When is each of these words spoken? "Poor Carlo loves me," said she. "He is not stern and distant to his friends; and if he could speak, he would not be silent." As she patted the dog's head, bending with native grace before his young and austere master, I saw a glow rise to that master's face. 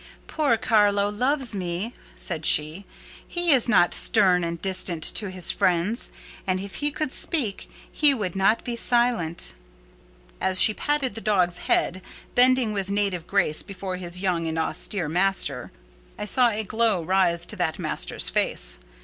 "Poor 0.25 0.57
Carlo 0.57 1.09
loves 1.09 1.53
me," 1.53 1.93
said 2.15 2.43
she. 2.43 2.85
"He 3.27 3.51
is 3.51 3.69
not 3.69 3.93
stern 3.93 4.43
and 4.43 4.59
distant 4.59 5.03
to 5.03 5.29
his 5.29 5.51
friends; 5.51 6.09
and 6.47 6.59
if 6.59 6.73
he 6.77 6.89
could 6.89 7.11
speak, 7.13 7.69
he 7.91 8.11
would 8.11 8.35
not 8.35 8.63
be 8.63 8.75
silent." 8.75 9.53
As 10.41 10.59
she 10.59 10.73
patted 10.73 11.13
the 11.13 11.21
dog's 11.21 11.59
head, 11.69 12.01
bending 12.33 12.73
with 12.73 12.89
native 12.89 13.27
grace 13.27 13.61
before 13.61 13.97
his 13.97 14.21
young 14.21 14.47
and 14.47 14.57
austere 14.57 15.07
master, 15.07 15.71
I 16.17 16.25
saw 16.25 16.49
a 16.49 16.63
glow 16.63 17.03
rise 17.03 17.45
to 17.45 17.55
that 17.57 17.77
master's 17.77 18.27
face. 18.31 18.79